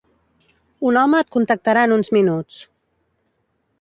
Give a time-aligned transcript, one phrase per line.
[0.91, 2.59] Un home et contactarà en uns minuts.